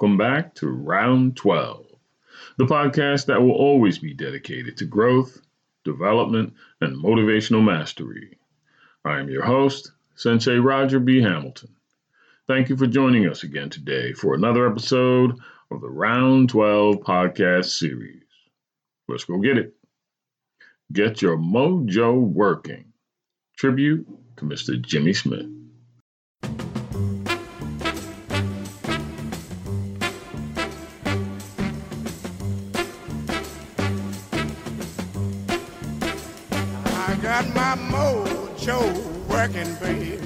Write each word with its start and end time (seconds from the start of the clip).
Welcome 0.00 0.16
back 0.16 0.54
to 0.54 0.66
Round 0.66 1.36
12, 1.36 1.84
the 2.56 2.64
podcast 2.64 3.26
that 3.26 3.42
will 3.42 3.52
always 3.52 3.98
be 3.98 4.14
dedicated 4.14 4.78
to 4.78 4.86
growth, 4.86 5.42
development, 5.84 6.54
and 6.80 6.96
motivational 6.96 7.62
mastery. 7.62 8.38
I 9.04 9.18
am 9.18 9.28
your 9.28 9.44
host, 9.44 9.92
Sensei 10.14 10.56
Roger 10.56 11.00
B. 11.00 11.20
Hamilton. 11.20 11.76
Thank 12.46 12.70
you 12.70 12.78
for 12.78 12.86
joining 12.86 13.28
us 13.28 13.42
again 13.42 13.68
today 13.68 14.14
for 14.14 14.32
another 14.32 14.66
episode 14.66 15.38
of 15.70 15.82
the 15.82 15.90
Round 15.90 16.48
12 16.48 17.00
podcast 17.00 17.66
series. 17.66 18.22
Let's 19.06 19.24
go 19.24 19.36
get 19.36 19.58
it. 19.58 19.74
Get 20.90 21.20
your 21.20 21.36
mojo 21.36 22.18
working. 22.18 22.94
Tribute 23.58 24.08
to 24.38 24.46
Mr. 24.46 24.80
Jimmy 24.80 25.12
Smith. 25.12 25.59
My 37.54 37.76
mojo 37.76 38.80
working, 39.28 39.74
baby, 39.76 40.18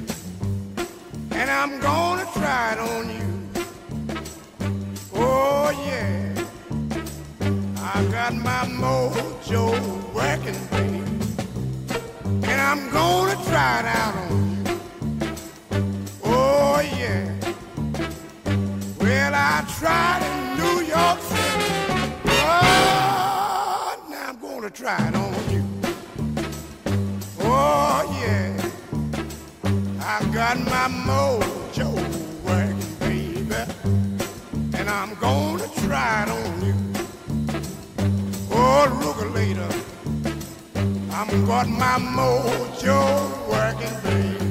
and 1.31 1.51
I'm 1.51 1.81
gonna 1.81 2.27
try 2.33 2.73
it 2.73 2.79
on 2.79 3.09
you. 3.11 3.31
Oh 5.15 5.71
yeah, 5.87 6.35
I 7.79 8.05
got 8.11 8.35
my 8.35 8.65
mojo 8.83 9.73
working, 10.15 10.61
baby, 10.71 11.03
and 12.51 12.61
I'm 12.61 12.91
gonna 12.91 13.37
try 13.45 13.81
it 13.81 13.87
out 13.87 14.15
on 14.17 14.31
you. 14.51 14.81
Oh 16.25 16.81
yeah, 16.81 17.25
well 18.99 19.35
I 19.35 19.65
tried 19.79 20.23
in 20.31 20.37
New 20.59 20.79
York 20.87 21.21
City. 21.21 21.73
Oh, 22.27 24.07
now 24.11 24.29
I'm 24.31 24.39
gonna 24.41 24.71
try 24.71 24.97
it 25.09 25.15
on 25.15 25.51
you. 25.51 25.54
I 30.17 30.25
got 30.27 30.59
my 30.59 30.87
mojo 31.05 31.91
working, 32.45 32.95
baby, 33.01 33.57
and 34.79 34.89
I'm 34.89 35.17
gonna 35.17 35.67
try 35.79 36.23
it 36.23 36.29
on 36.29 36.65
you. 36.65 36.77
Oh, 38.53 38.87
look 39.03 39.35
later, 39.35 39.69
I'm 41.11 41.47
got 41.47 41.67
my 41.67 41.99
mojo 41.99 43.01
working, 43.51 43.97
baby. 44.05 44.44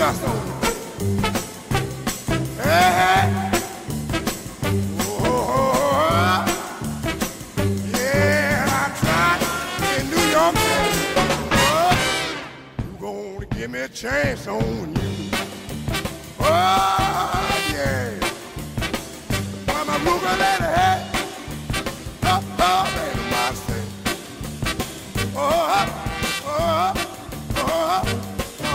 Dust 0.00 0.24
on 0.24 0.34
me. 0.34 0.52
Hey, 2.56 2.90
hey. 3.00 3.26
Oh. 5.10 6.44
Yeah, 7.92 8.66
I 8.66 8.90
tried 9.00 9.42
in 9.98 10.04
New 10.10 10.24
York. 10.36 10.56
Gonna 13.00 13.46
give 13.46 13.70
me 13.70 13.80
a 13.80 13.88
chance 13.88 14.46
on 14.46 14.94
you. 14.94 15.30
Oh, 16.40 16.46
yeah. 17.72 18.10
My 19.66 19.96
Ruger 19.98 20.36
lady, 20.38 20.68
hey. 20.76 21.09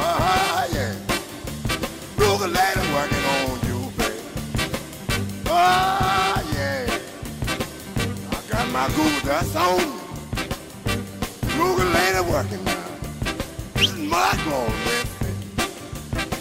Oh, 0.05 0.67
yeah. 0.73 0.93
Ruger 2.17 2.49
lady 2.57 2.83
working 2.93 3.25
on 3.33 3.59
you, 3.67 3.79
baby. 3.97 4.21
Oh, 5.47 6.37
yeah. 6.55 6.99
I 8.31 8.33
got 8.51 8.65
my 8.71 8.85
Google 8.95 9.21
dust 9.25 9.55
on 9.55 9.77
me. 9.77 9.83
Ruger 11.57 11.87
lady 11.93 12.21
working 12.31 12.63
now. 12.65 12.89
This 13.75 13.87
is 13.91 13.97
my 13.97 14.31
glory. 14.43 14.71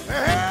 Hey, 0.09 0.25
hey, 0.27 0.44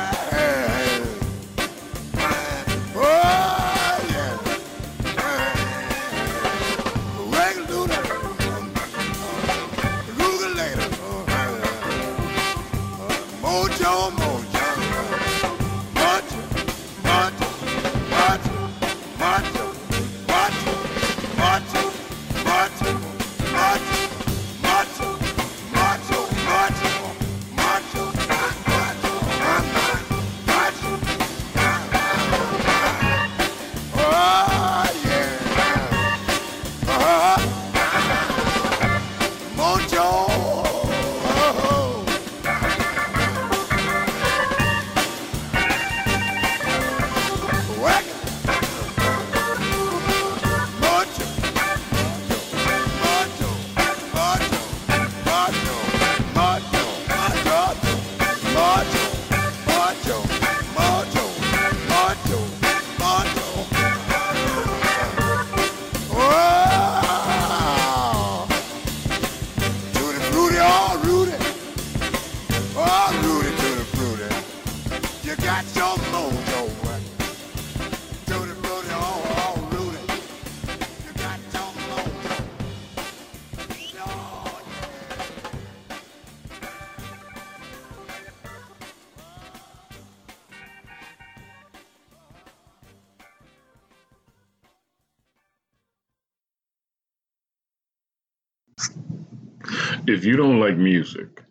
If 100.23 100.27
you 100.27 100.37
don't 100.37 100.61
like 100.61 100.77
music, 100.77 101.44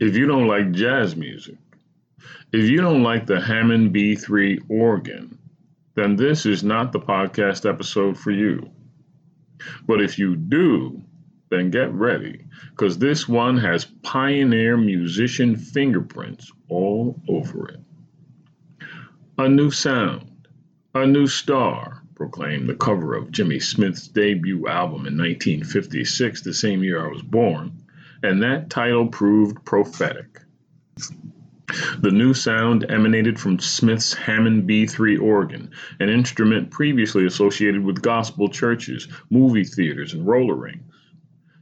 if 0.00 0.16
you 0.16 0.26
don't 0.26 0.48
like 0.48 0.72
jazz 0.72 1.16
music, 1.16 1.58
if 2.50 2.70
you 2.70 2.80
don't 2.80 3.02
like 3.02 3.26
the 3.26 3.38
Hammond 3.38 3.94
B3 3.94 4.70
organ, 4.70 5.38
then 5.94 6.16
this 6.16 6.46
is 6.46 6.64
not 6.64 6.92
the 6.92 7.00
podcast 7.00 7.68
episode 7.68 8.16
for 8.16 8.30
you. 8.30 8.70
But 9.86 10.00
if 10.00 10.18
you 10.18 10.34
do, 10.34 11.02
then 11.50 11.68
get 11.68 11.92
ready, 11.92 12.46
because 12.70 12.96
this 12.96 13.28
one 13.28 13.58
has 13.58 13.84
pioneer 13.84 14.78
musician 14.78 15.54
fingerprints 15.54 16.50
all 16.70 17.20
over 17.28 17.68
it. 17.68 17.80
A 19.36 19.46
new 19.46 19.70
sound, 19.70 20.48
a 20.94 21.06
new 21.06 21.26
star, 21.26 22.02
proclaimed 22.24 22.66
the 22.66 22.74
cover 22.74 23.14
of 23.14 23.30
Jimmy 23.30 23.60
Smith's 23.60 24.08
debut 24.08 24.66
album 24.66 25.06
in 25.06 25.18
1956, 25.18 26.40
the 26.40 26.54
same 26.54 26.82
year 26.82 27.04
I 27.04 27.10
was 27.10 27.20
born, 27.20 27.82
and 28.22 28.42
that 28.42 28.70
title 28.70 29.08
proved 29.08 29.62
prophetic. 29.66 30.40
The 31.98 32.10
new 32.10 32.32
sound 32.32 32.86
emanated 32.88 33.38
from 33.38 33.58
Smith's 33.58 34.14
Hammond 34.14 34.66
B3 34.66 35.20
organ, 35.20 35.70
an 36.00 36.08
instrument 36.08 36.70
previously 36.70 37.26
associated 37.26 37.84
with 37.84 38.00
gospel 38.00 38.48
churches, 38.48 39.06
movie 39.28 39.64
theaters, 39.64 40.14
and 40.14 40.26
roller 40.26 40.54
rings. 40.54 40.82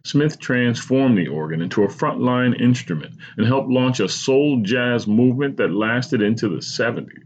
Smith 0.05 0.39
transformed 0.39 1.19
the 1.19 1.27
organ 1.27 1.61
into 1.61 1.83
a 1.83 1.89
frontline 1.89 2.61
instrument 2.61 3.15
and 3.37 3.47
helped 3.47 3.69
launch 3.69 3.99
a 3.99 4.09
soul 4.09 4.61
jazz 4.63 5.09
movement 5.09 5.57
that 5.57 5.75
lasted 5.75 6.23
into 6.23 6.49
the 6.49 6.59
70s. 6.59 7.25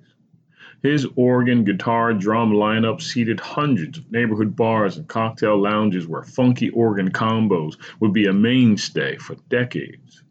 His 0.83 1.06
organ, 1.16 1.64
guitar, 1.64 2.12
drum 2.12 2.52
lineup 2.52 3.00
seated 3.00 3.40
hundreds 3.40 3.99
of 3.99 4.12
neighborhood 4.12 4.54
bars 4.54 4.97
and 4.97 5.09
cocktail 5.09 5.56
lounges 5.56 6.06
where 6.06 6.23
funky 6.23 6.71
organ 6.71 7.11
combos 7.11 7.76
would 8.00 8.12
be 8.12 8.26
a 8.26 8.33
mainstay 8.33 9.16
for 9.16 9.37
decades. 9.49 10.23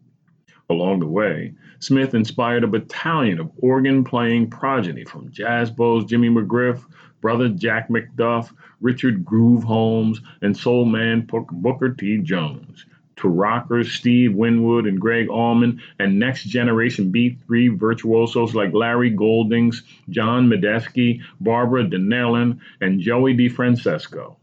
Along 0.70 1.00
the 1.00 1.06
way, 1.06 1.54
Smith 1.78 2.14
inspired 2.14 2.64
a 2.64 2.68
battalion 2.68 3.38
of 3.38 3.52
organ 3.58 4.02
playing 4.02 4.50
progeny 4.50 5.04
from 5.04 5.30
jazz 5.30 5.70
bows 5.70 6.04
Jimmy 6.06 6.28
McGriff, 6.28 6.84
brother 7.20 7.48
Jack 7.48 7.88
McDuff, 7.88 8.50
Richard 8.80 9.24
Groove 9.24 9.64
Holmes, 9.64 10.20
and 10.42 10.56
soul 10.56 10.84
man 10.84 11.26
Booker 11.26 11.90
T. 11.90 12.18
Jones, 12.18 12.86
to 13.16 13.28
rockers 13.28 13.92
Steve 13.92 14.34
Winwood 14.34 14.86
and 14.86 15.00
Gregg 15.00 15.28
Allman, 15.28 15.80
and 15.98 16.18
next 16.18 16.44
generation 16.44 17.12
B3 17.12 17.78
virtuosos 17.78 18.54
like 18.54 18.74
Larry 18.74 19.10
Goldings, 19.10 19.82
John 20.10 20.48
Medeski, 20.48 21.22
Barbara 21.40 21.84
Dennerlein, 21.84 22.60
and 22.80 23.00
Joey 23.00 23.34
DeFrancesco. 23.34 24.36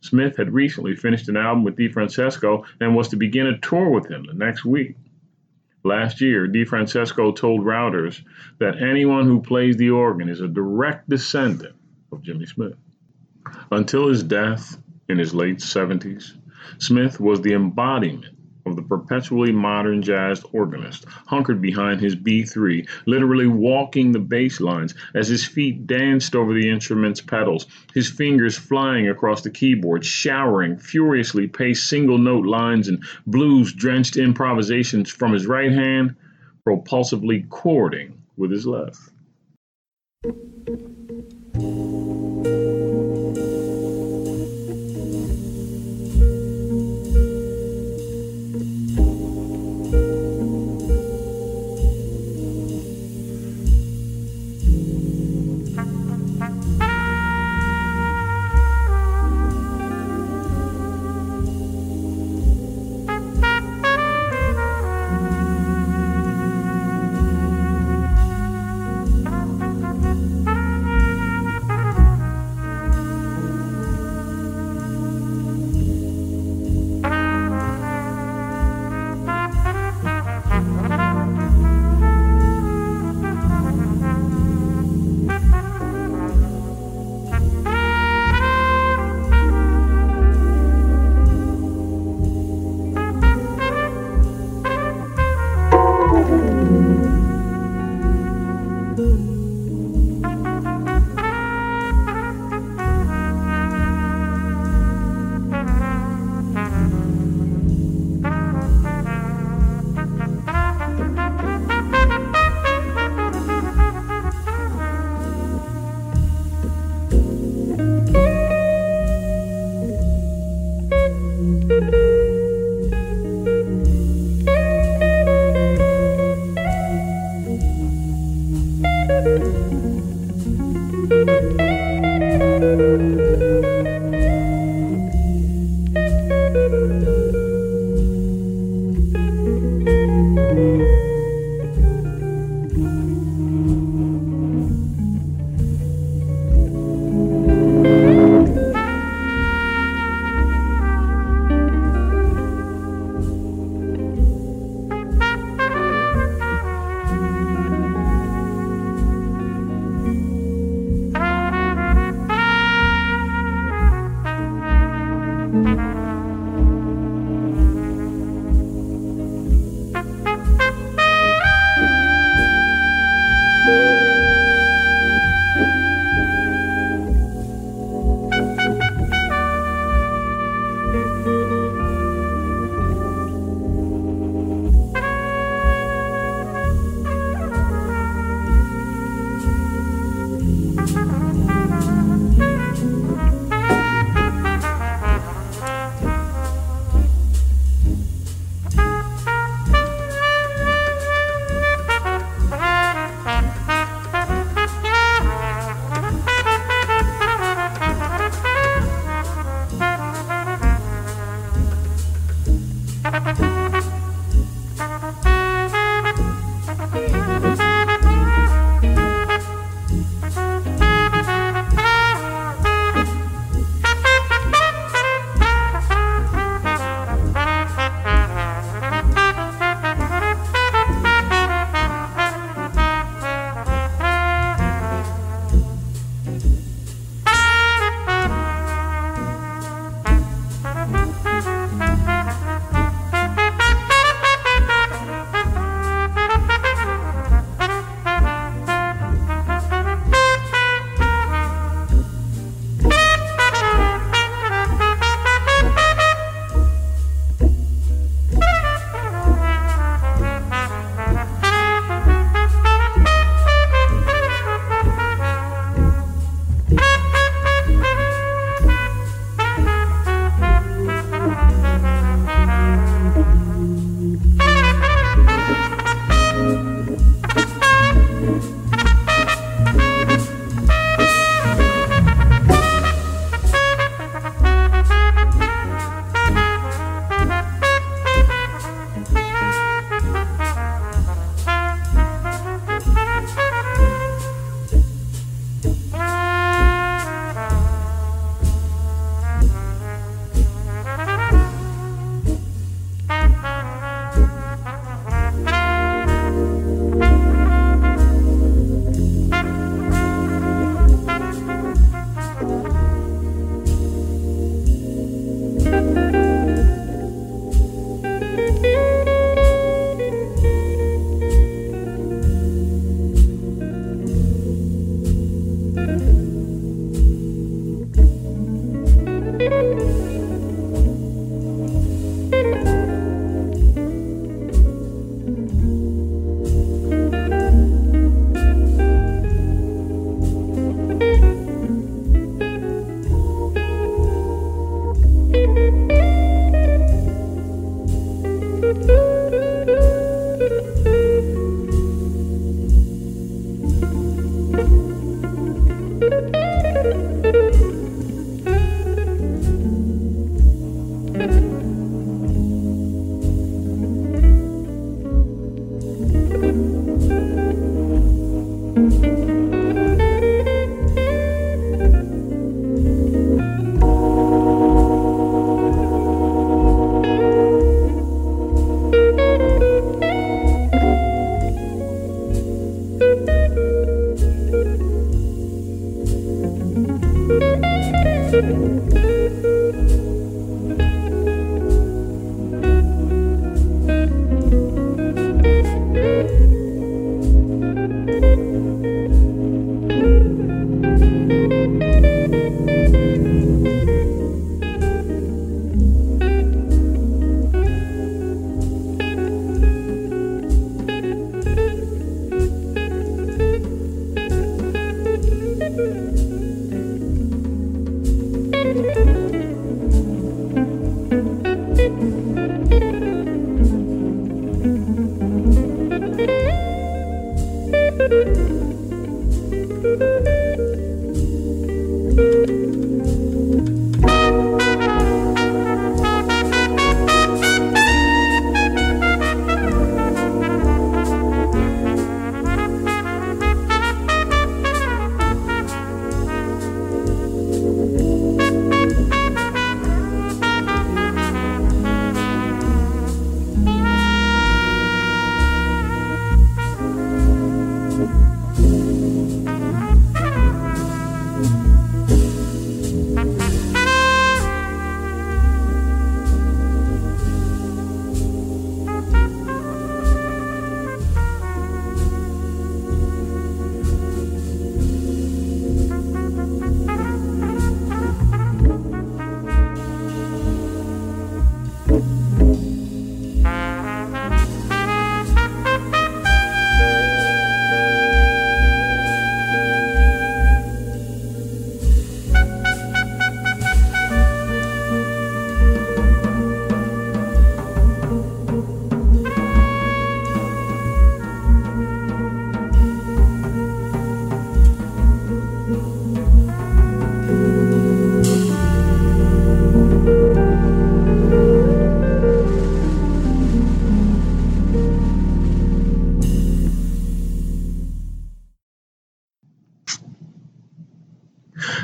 Smith 0.00 0.36
had 0.36 0.52
recently 0.52 0.94
finished 0.94 1.28
an 1.28 1.36
album 1.36 1.64
with 1.64 1.76
DeFrancesco 1.76 2.64
and 2.80 2.94
was 2.94 3.08
to 3.08 3.16
begin 3.16 3.48
a 3.48 3.58
tour 3.58 3.90
with 3.90 4.08
him 4.08 4.24
the 4.24 4.34
next 4.34 4.64
week. 4.64 4.94
Last 5.84 6.20
year, 6.20 6.48
DeFrancesco 6.48 7.36
told 7.36 7.64
Reuters 7.64 8.20
that 8.58 8.82
anyone 8.82 9.26
who 9.26 9.40
plays 9.40 9.76
the 9.76 9.90
organ 9.90 10.28
is 10.28 10.40
a 10.40 10.48
direct 10.48 11.08
descendant 11.08 11.76
of 12.12 12.22
Jimmy 12.22 12.46
Smith. 12.46 12.76
Until 13.70 14.08
his 14.08 14.22
death 14.22 14.78
in 15.08 15.18
his 15.18 15.34
late 15.34 15.58
70s, 15.58 16.34
Smith 16.78 17.20
was 17.20 17.40
the 17.40 17.52
embodiment 17.52 18.26
of 18.66 18.76
the 18.76 18.82
perpetually 18.82 19.52
modern 19.52 20.02
jazz 20.02 20.44
organist, 20.52 21.04
hunkered 21.26 21.62
behind 21.62 22.00
his 22.00 22.16
B3, 22.16 22.86
literally 23.06 23.46
walking 23.46 24.12
the 24.12 24.18
bass 24.18 24.60
lines 24.60 24.94
as 25.14 25.28
his 25.28 25.44
feet 25.44 25.86
danced 25.86 26.34
over 26.34 26.52
the 26.52 26.68
instrument's 26.68 27.20
pedals, 27.20 27.66
his 27.94 28.10
fingers 28.10 28.58
flying 28.58 29.08
across 29.08 29.42
the 29.42 29.50
keyboard, 29.50 30.04
showering 30.04 30.76
furiously 30.76 31.46
paced 31.46 31.86
single 31.86 32.18
note 32.18 32.44
lines 32.44 32.88
and 32.88 33.02
blues 33.26 33.72
drenched 33.72 34.16
improvisations 34.16 35.10
from 35.10 35.32
his 35.32 35.46
right 35.46 35.72
hand, 35.72 36.14
propulsively 36.64 37.46
chording 37.48 38.20
with 38.36 38.50
his 38.50 38.66
left. 38.66 38.98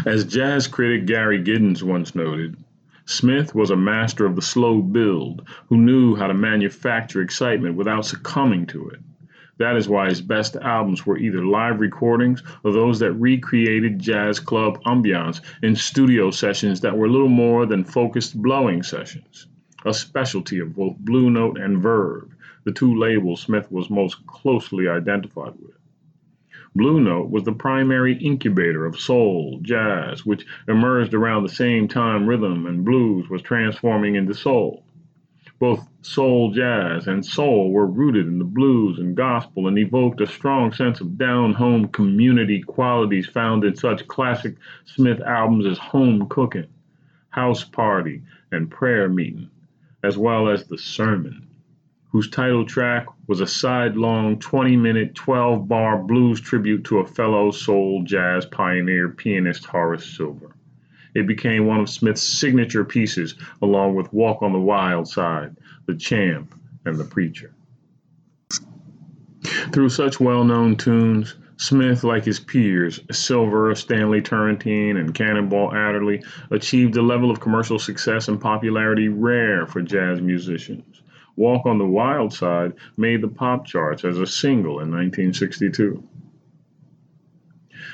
As 0.07 0.25
jazz 0.25 0.67
critic 0.69 1.07
Gary 1.07 1.43
Giddins 1.43 1.83
once 1.83 2.15
noted, 2.15 2.57
Smith 3.05 3.55
was 3.55 3.71
a 3.71 3.77
master 3.77 4.25
of 4.25 4.37
the 4.37 4.43
slow 4.43 4.81
build 4.81 5.47
who 5.67 5.77
knew 5.77 6.15
how 6.15 6.29
to 6.29 6.35
manufacture 6.35 7.21
excitement 7.21 7.75
without 7.75 8.07
succumbing 8.07 8.67
to 8.67 8.89
it. 8.91 9.01
That 9.59 9.77
is 9.77 9.89
why 9.89 10.09
his 10.09 10.21
best 10.21 10.57
albums 10.57 11.05
were 11.05 11.19
either 11.19 11.45
live 11.45 11.81
recordings 11.81 12.43
or 12.65 12.73
those 12.73 12.99
that 13.01 13.13
recreated 13.13 13.99
jazz 13.99 14.41
club 14.41 14.83
ambiance 14.85 15.41
in 15.63 15.77
studio 15.77 16.31
sessions 16.31 16.81
that 16.81 16.97
were 16.97 17.09
little 17.09 17.29
more 17.29 17.67
than 17.67 17.85
focused 17.85 18.41
blowing 18.41 18.83
sessions, 18.83 19.47
a 19.85 19.93
specialty 19.93 20.59
of 20.61 20.75
both 20.77 20.97
Blue 20.99 21.29
Note 21.31 21.59
and 21.59 21.83
Verve, 21.83 22.35
the 22.65 22.73
two 22.73 22.97
labels 22.97 23.43
Smith 23.43 23.71
was 23.71 23.91
most 23.91 24.27
closely 24.27 24.89
identified 24.89 25.55
with. 25.61 25.77
Blue 26.75 27.03
Note 27.03 27.29
was 27.29 27.45
the 27.45 27.53
primary 27.53 28.15
incubator 28.15 28.87
of 28.87 28.99
soul, 28.99 29.59
jazz, 29.61 30.25
which 30.25 30.47
emerged 30.67 31.13
around 31.13 31.43
the 31.43 31.51
same 31.51 31.87
time 31.87 32.27
rhythm 32.27 32.67
and 32.67 32.83
blues 32.83 33.29
was 33.29 33.43
transforming 33.43 34.15
into 34.15 34.33
soul. 34.33 34.83
Both 35.59 35.87
soul 36.01 36.51
jazz 36.51 37.07
and 37.07 37.25
soul 37.25 37.73
were 37.73 37.87
rooted 37.87 38.27
in 38.27 38.39
the 38.39 38.47
blues 38.47 38.99
and 38.99 39.15
gospel 39.15 39.69
and 39.69 39.79
evoked 39.79 40.23
a 40.23 40.27
strong 40.27 40.73
sense 40.73 41.03
of 41.03 41.19
down 41.19 41.53
home 41.53 41.89
community 41.89 42.63
qualities 42.63 43.29
found 43.29 43.65
in 43.65 43.77
such 43.77 44.09
classic 44.09 44.57
Smith 44.87 45.21
albums 45.21 45.67
as 45.67 45.77
Home 45.77 46.27
Cooking, 46.31 46.69
House 47.29 47.65
Party, 47.65 48.23
and 48.51 48.71
Prayer 48.71 49.11
Meeting, 49.11 49.51
as 50.03 50.17
well 50.17 50.49
as 50.49 50.65
The 50.65 50.79
Sermon 50.79 51.47
whose 52.13 52.29
title 52.29 52.65
track 52.67 53.07
was 53.27 53.41
a 53.41 53.47
sidelong 53.47 54.39
20 54.39 54.77
minute, 54.77 55.15
12 55.15 55.67
bar 55.67 55.97
blues 55.97 56.41
tribute 56.41 56.85
to 56.85 56.99
a 56.99 57.07
fellow 57.07 57.51
soul 57.51 58.03
jazz 58.05 58.45
pioneer 58.45 59.09
pianist 59.09 59.65
Horace 59.65 60.05
Silver. 60.15 60.55
It 61.15 61.27
became 61.27 61.67
one 61.67 61.81
of 61.81 61.89
Smith's 61.89 62.23
signature 62.23 62.85
pieces, 62.85 63.35
along 63.63 63.95
with 63.95 64.13
Walk 64.13 64.43
on 64.43 64.53
the 64.53 64.61
Wild 64.61 65.09
Side, 65.09 65.57
The 65.87 65.95
Champ, 65.95 66.55
and 66.85 66.97
The 66.97 67.05
Preacher. 67.05 67.55
Through 69.73 69.89
such 69.89 70.21
well 70.21 70.45
known 70.45 70.77
tunes, 70.77 71.35
Smith, 71.57 72.05
like 72.05 72.25
his 72.25 72.41
peers, 72.41 73.01
Silver, 73.11 73.75
Stanley 73.75 74.21
Turrentine, 74.21 74.97
and 74.97 75.15
Cannonball 75.15 75.75
Adderley, 75.75 76.23
achieved 76.51 76.97
a 76.97 77.03
level 77.03 77.31
of 77.31 77.41
commercial 77.41 77.79
success 77.79 78.29
and 78.29 78.41
popularity 78.41 79.09
rare 79.09 79.67
for 79.67 79.81
jazz 79.81 80.21
musicians. 80.21 81.02
Walk 81.37 81.67
on 81.67 81.79
the 81.79 81.87
Wild 81.87 82.33
Side 82.33 82.75
made 82.97 83.23
the 83.23 83.29
pop 83.29 83.67
charts 83.67 84.05
as 84.05 84.19
a 84.19 84.27
single 84.27 84.81
in 84.81 84.91
1962. 84.91 86.03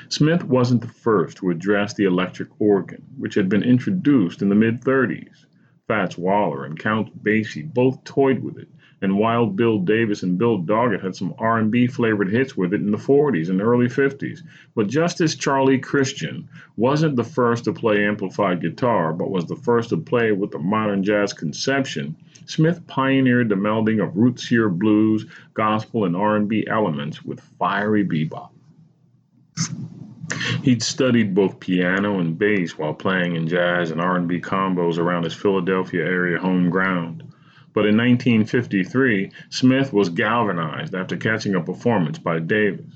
Smith 0.09 0.43
wasn't 0.43 0.81
the 0.81 0.87
first 0.87 1.37
to 1.37 1.49
address 1.49 1.93
the 1.93 2.05
electric 2.05 2.49
organ, 2.59 3.05
which 3.17 3.35
had 3.35 3.47
been 3.47 3.63
introduced 3.63 4.41
in 4.41 4.49
the 4.49 4.55
mid 4.55 4.81
30s. 4.81 5.45
Fats 5.87 6.17
Waller 6.17 6.65
and 6.65 6.77
Count 6.77 7.23
Basie 7.23 7.73
both 7.73 8.03
toyed 8.03 8.43
with 8.43 8.57
it, 8.57 8.67
and 9.01 9.17
Wild 9.17 9.55
Bill 9.55 9.79
Davis 9.79 10.23
and 10.23 10.37
Bill 10.37 10.59
Doggett 10.59 11.01
had 11.01 11.15
some 11.15 11.33
R&B 11.37 11.87
flavored 11.87 12.29
hits 12.29 12.57
with 12.57 12.73
it 12.73 12.81
in 12.81 12.91
the 12.91 12.97
40s 12.97 13.49
and 13.49 13.61
early 13.61 13.87
50s. 13.87 14.41
But 14.75 14.87
just 14.87 15.21
as 15.21 15.35
Charlie 15.35 15.79
Christian 15.79 16.49
wasn't 16.75 17.15
the 17.15 17.23
first 17.23 17.63
to 17.65 17.73
play 17.73 18.05
amplified 18.05 18.61
guitar, 18.61 19.13
but 19.13 19.31
was 19.31 19.45
the 19.45 19.55
first 19.55 19.89
to 19.89 19.97
play 19.97 20.31
with 20.31 20.51
the 20.51 20.59
modern 20.59 21.03
jazz 21.03 21.33
conception, 21.33 22.15
Smith 22.45 22.85
pioneered 22.87 23.49
the 23.49 23.55
melding 23.55 24.03
of 24.03 24.15
rootsier 24.15 24.69
blues, 24.69 25.25
gospel, 25.53 26.05
and 26.05 26.15
R&B 26.15 26.65
elements 26.67 27.23
with 27.23 27.39
fiery 27.59 28.03
bebop. 28.03 28.49
He'd 30.63 30.83
studied 30.83 31.33
both 31.33 31.59
piano 31.59 32.19
and 32.19 32.37
bass 32.37 32.77
while 32.77 32.93
playing 32.93 33.35
in 33.35 33.47
jazz 33.47 33.91
and 33.91 34.01
R&B 34.01 34.41
combos 34.41 34.97
around 34.97 35.23
his 35.23 35.33
Philadelphia 35.33 36.05
area 36.05 36.39
home 36.39 36.69
ground. 36.69 37.28
But 37.79 37.87
in 37.87 37.95
1953, 37.95 39.31
Smith 39.47 39.93
was 39.93 40.09
galvanized 40.09 40.93
after 40.93 41.15
catching 41.15 41.55
a 41.55 41.61
performance 41.61 42.19
by 42.19 42.39
Davis. 42.39 42.91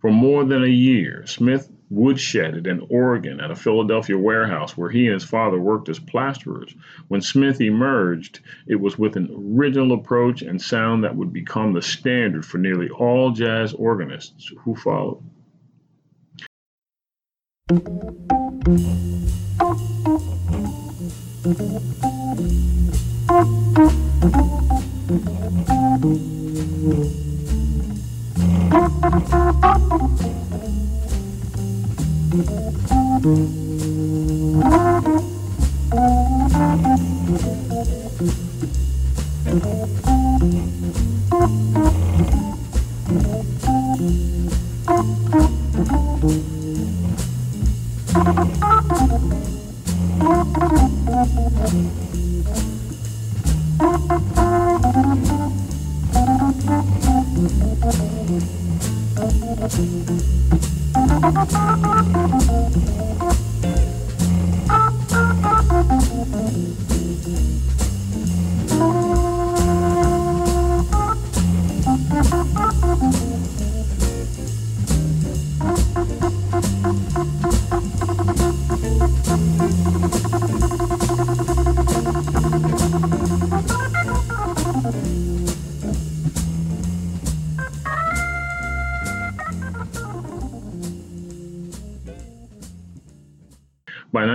For 0.00 0.10
more 0.10 0.44
than 0.44 0.64
a 0.64 0.66
year, 0.66 1.22
Smith 1.24 1.70
woodshedded 1.88 2.66
in 2.66 2.84
organ 2.90 3.38
at 3.38 3.52
a 3.52 3.54
Philadelphia 3.54 4.18
warehouse 4.18 4.76
where 4.76 4.90
he 4.90 5.06
and 5.06 5.14
his 5.14 5.22
father 5.22 5.60
worked 5.60 5.88
as 5.88 6.00
plasterers. 6.00 6.74
When 7.06 7.20
Smith 7.20 7.60
emerged, 7.60 8.40
it 8.66 8.80
was 8.80 8.98
with 8.98 9.14
an 9.14 9.30
original 9.56 9.92
approach 9.92 10.42
and 10.42 10.60
sound 10.60 11.04
that 11.04 11.14
would 11.14 11.32
become 11.32 11.72
the 11.72 11.80
standard 11.80 12.44
for 12.44 12.58
nearly 12.58 12.88
all 12.88 13.30
jazz 13.30 13.72
organists 13.72 14.52
who 14.64 14.74
followed. 14.74 15.22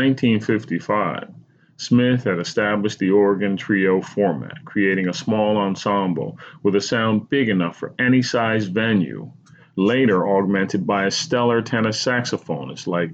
1955, 0.04 1.30
Smith 1.78 2.26
had 2.26 2.38
established 2.38 3.00
the 3.00 3.10
organ 3.10 3.56
trio 3.56 4.02
format, 4.02 4.66
creating 4.66 5.08
a 5.08 5.13
small 5.13 5.56
ensemble 5.56 6.38
with 6.62 6.76
a 6.76 6.82
sound 6.82 7.30
big 7.30 7.48
enough 7.48 7.78
for 7.78 7.94
any 7.98 8.22
size 8.22 8.66
venue, 8.66 9.32
later 9.78 10.28
augmented 10.28 10.86
by 10.86 11.06
a 11.06 11.12
stellar 11.12 11.62
tenor 11.62 11.94
saxophonist 11.94 12.86
like 12.86 13.12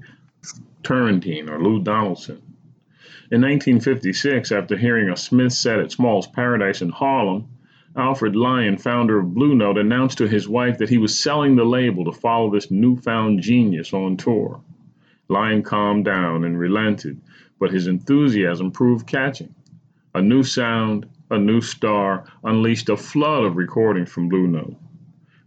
Turrentine 0.82 1.48
or 1.48 1.62
Lou 1.62 1.80
Donaldson. 1.80 2.42
In 3.30 3.40
1956, 3.40 4.50
after 4.50 4.76
hearing 4.76 5.10
a 5.10 5.16
Smith 5.16 5.52
set 5.52 5.78
at 5.78 5.92
Small's 5.92 6.26
Paradise 6.26 6.82
in 6.82 6.88
Harlem, 6.88 7.46
Alfred 7.94 8.34
Lion, 8.34 8.76
founder 8.76 9.20
of 9.20 9.32
Blue 9.32 9.54
Note, 9.54 9.78
announced 9.78 10.18
to 10.18 10.26
his 10.26 10.48
wife 10.48 10.78
that 10.78 10.88
he 10.88 10.98
was 10.98 11.16
selling 11.16 11.54
the 11.54 11.64
label 11.64 12.04
to 12.06 12.12
follow 12.12 12.50
this 12.50 12.68
newfound 12.68 13.42
genius 13.42 13.94
on 13.94 14.16
tour. 14.16 14.60
Lion 15.30 15.62
calmed 15.62 16.04
down 16.04 16.42
and 16.42 16.58
relented, 16.58 17.20
but 17.60 17.70
his 17.70 17.86
enthusiasm 17.86 18.72
proved 18.72 19.06
catching. 19.06 19.54
A 20.12 20.20
new 20.20 20.42
sound, 20.42 21.06
a 21.30 21.38
new 21.38 21.60
star, 21.60 22.24
unleashed 22.42 22.88
a 22.88 22.96
flood 22.96 23.44
of 23.44 23.56
recordings 23.56 24.10
from 24.10 24.28
Blue 24.28 24.48
Note. 24.48 24.74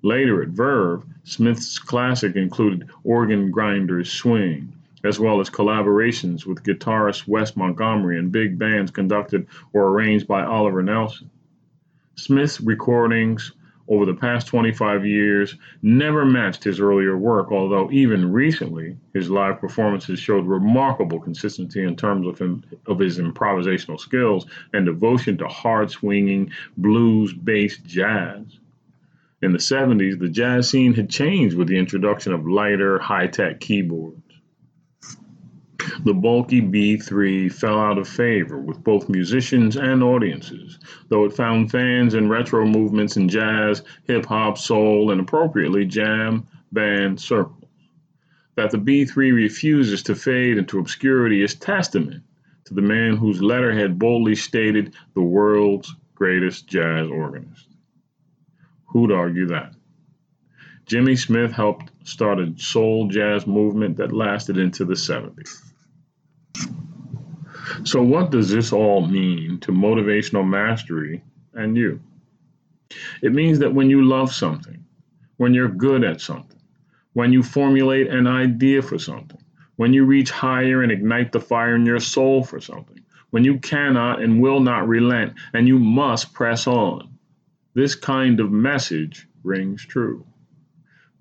Later 0.01 0.41
at 0.41 0.49
Verve, 0.49 1.05
Smith's 1.25 1.79
classic 1.79 2.37
included 2.37 2.89
Organ 3.03 3.51
Grinders 3.51 4.09
Swing, 4.09 4.71
as 5.03 5.19
well 5.19 5.41
as 5.41 5.49
collaborations 5.49 6.45
with 6.45 6.63
guitarist 6.63 7.27
Wes 7.27 7.57
Montgomery 7.57 8.17
and 8.17 8.31
big 8.31 8.57
bands 8.57 8.89
conducted 8.89 9.47
or 9.73 9.89
arranged 9.89 10.27
by 10.27 10.45
Oliver 10.45 10.81
Nelson. 10.81 11.29
Smith's 12.15 12.61
recordings 12.61 13.51
over 13.87 14.05
the 14.05 14.13
past 14.13 14.47
25 14.47 15.05
years 15.05 15.55
never 15.81 16.25
matched 16.25 16.63
his 16.63 16.79
earlier 16.79 17.17
work, 17.17 17.51
although 17.51 17.91
even 17.91 18.31
recently 18.31 18.97
his 19.13 19.29
live 19.29 19.59
performances 19.59 20.19
showed 20.19 20.45
remarkable 20.45 21.19
consistency 21.19 21.83
in 21.83 21.95
terms 21.95 22.25
of, 22.25 22.39
him, 22.39 22.63
of 22.87 22.99
his 22.99 23.19
improvisational 23.19 23.99
skills 23.99 24.45
and 24.73 24.85
devotion 24.85 25.37
to 25.37 25.47
hard 25.47 25.91
swinging, 25.91 26.51
blues 26.77 27.33
based 27.33 27.83
jazz. 27.85 28.59
In 29.41 29.51
the 29.51 29.57
70s, 29.57 30.17
the 30.17 30.29
jazz 30.29 30.69
scene 30.69 30.93
had 30.93 31.09
changed 31.09 31.57
with 31.57 31.67
the 31.67 31.77
introduction 31.77 32.31
of 32.31 32.47
lighter, 32.47 32.97
high 32.99 33.27
tech 33.27 33.59
keyboards. 33.59 34.22
The 36.05 36.13
bulky 36.13 36.61
B3 36.61 37.49
fell 37.49 37.79
out 37.79 37.97
of 37.97 38.09
favor 38.09 38.59
with 38.59 38.83
both 38.83 39.07
musicians 39.07 39.77
and 39.77 40.03
audiences, 40.03 40.77
though 41.07 41.23
it 41.23 41.31
found 41.31 41.71
fans 41.71 42.13
in 42.13 42.27
retro 42.27 42.65
movements 42.65 43.15
in 43.15 43.29
jazz, 43.29 43.83
hip 44.03 44.25
hop, 44.25 44.57
soul, 44.57 45.11
and 45.11 45.21
appropriately 45.21 45.85
jam 45.85 46.45
band 46.73 47.21
circles. 47.21 47.69
That 48.55 48.71
the 48.71 48.79
B3 48.79 49.33
refuses 49.33 50.03
to 50.03 50.13
fade 50.13 50.57
into 50.57 50.77
obscurity 50.77 51.41
is 51.41 51.55
testament 51.55 52.21
to 52.65 52.73
the 52.73 52.81
man 52.81 53.15
whose 53.15 53.41
letterhead 53.41 53.97
boldly 53.97 54.35
stated 54.35 54.95
the 55.13 55.21
world's 55.21 55.95
greatest 56.15 56.67
jazz 56.67 57.07
organist. 57.07 57.69
Who'd 58.87 59.13
argue 59.13 59.47
that? 59.47 59.73
Jimmy 60.85 61.15
Smith 61.15 61.53
helped 61.53 61.91
start 62.03 62.39
a 62.39 62.53
soul 62.57 63.07
jazz 63.07 63.47
movement 63.47 63.95
that 63.97 64.11
lasted 64.11 64.57
into 64.57 64.83
the 64.83 64.95
70s. 64.95 65.72
So, 67.83 68.01
what 68.01 68.31
does 68.31 68.49
this 68.49 68.71
all 68.71 69.05
mean 69.07 69.59
to 69.61 69.71
motivational 69.71 70.47
mastery 70.47 71.23
and 71.53 71.75
you? 71.75 71.99
It 73.21 73.33
means 73.33 73.59
that 73.59 73.73
when 73.73 73.89
you 73.89 74.03
love 74.03 74.33
something, 74.33 74.83
when 75.37 75.53
you're 75.53 75.69
good 75.69 76.03
at 76.03 76.21
something, 76.21 76.59
when 77.13 77.33
you 77.33 77.43
formulate 77.43 78.07
an 78.07 78.27
idea 78.27 78.81
for 78.81 78.99
something, 78.99 79.41
when 79.75 79.93
you 79.93 80.05
reach 80.05 80.29
higher 80.31 80.83
and 80.83 80.91
ignite 80.91 81.31
the 81.31 81.39
fire 81.39 81.75
in 81.75 81.85
your 81.85 81.99
soul 81.99 82.43
for 82.43 82.59
something, 82.59 83.03
when 83.31 83.43
you 83.43 83.57
cannot 83.59 84.21
and 84.21 84.41
will 84.41 84.59
not 84.59 84.87
relent 84.87 85.33
and 85.53 85.67
you 85.67 85.79
must 85.79 86.33
press 86.33 86.67
on, 86.67 87.17
this 87.73 87.95
kind 87.95 88.39
of 88.39 88.51
message 88.51 89.27
rings 89.43 89.83
true. 89.85 90.25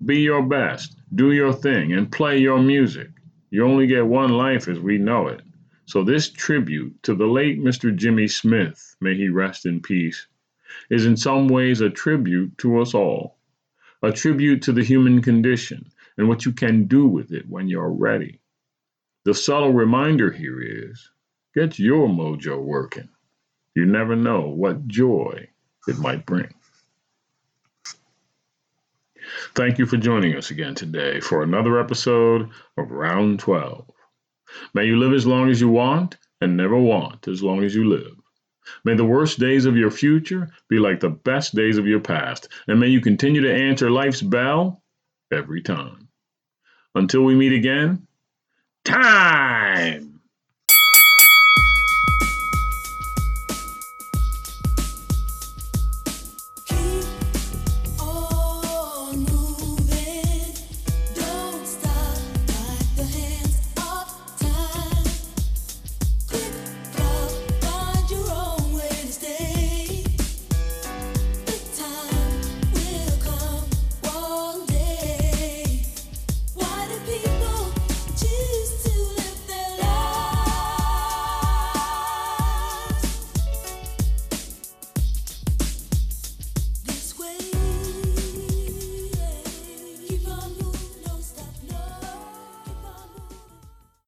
Be 0.05 0.19
your 0.19 0.43
best, 0.43 0.95
do 1.15 1.31
your 1.31 1.53
thing, 1.53 1.93
and 1.93 2.11
play 2.11 2.37
your 2.37 2.59
music. 2.59 3.09
You 3.49 3.65
only 3.65 3.87
get 3.87 4.05
one 4.05 4.29
life 4.29 4.67
as 4.67 4.79
we 4.79 4.97
know 4.97 5.27
it. 5.27 5.41
So, 5.85 6.03
this 6.03 6.29
tribute 6.29 7.03
to 7.03 7.13
the 7.13 7.25
late 7.25 7.59
Mr. 7.59 7.93
Jimmy 7.95 8.27
Smith, 8.27 8.95
may 9.01 9.15
he 9.15 9.27
rest 9.29 9.65
in 9.65 9.81
peace, 9.81 10.27
is 10.89 11.05
in 11.05 11.17
some 11.17 11.47
ways 11.47 11.81
a 11.81 11.89
tribute 11.89 12.57
to 12.59 12.79
us 12.79 12.93
all, 12.93 13.37
a 14.01 14.11
tribute 14.11 14.61
to 14.63 14.71
the 14.71 14.83
human 14.83 15.21
condition 15.21 15.91
and 16.17 16.27
what 16.27 16.45
you 16.45 16.53
can 16.53 16.85
do 16.85 17.07
with 17.07 17.31
it 17.31 17.49
when 17.49 17.67
you're 17.67 17.91
ready. 17.91 18.39
The 19.25 19.33
subtle 19.33 19.73
reminder 19.73 20.31
here 20.31 20.61
is 20.61 21.09
get 21.53 21.79
your 21.79 22.07
mojo 22.07 22.61
working. 22.61 23.09
You 23.75 23.85
never 23.85 24.15
know 24.15 24.49
what 24.49 24.87
joy 24.87 25.49
it 25.87 25.97
might 25.97 26.25
bring. 26.25 26.53
Thank 29.55 29.79
you 29.79 29.85
for 29.85 29.97
joining 29.97 30.35
us 30.35 30.51
again 30.51 30.75
today 30.75 31.19
for 31.19 31.43
another 31.43 31.79
episode 31.79 32.49
of 32.77 32.91
Round 32.91 33.39
12. 33.39 33.89
May 34.73 34.85
you 34.85 34.97
live 34.97 35.13
as 35.13 35.25
long 35.25 35.49
as 35.49 35.61
you 35.61 35.69
want 35.69 36.17
and 36.41 36.57
never 36.57 36.77
want 36.77 37.27
as 37.27 37.41
long 37.41 37.63
as 37.63 37.73
you 37.75 37.87
live. 37.87 38.15
May 38.85 38.95
the 38.95 39.05
worst 39.05 39.39
days 39.39 39.65
of 39.65 39.77
your 39.77 39.91
future 39.91 40.49
be 40.69 40.79
like 40.79 40.99
the 40.99 41.09
best 41.09 41.55
days 41.55 41.77
of 41.77 41.87
your 41.87 41.99
past, 41.99 42.47
and 42.67 42.79
may 42.79 42.87
you 42.87 43.01
continue 43.01 43.41
to 43.41 43.53
answer 43.53 43.89
life's 43.89 44.21
bell 44.21 44.81
every 45.31 45.61
time. 45.61 46.07
Until 46.95 47.23
we 47.23 47.35
meet 47.35 47.53
again, 47.53 48.07
time! 48.85 50.12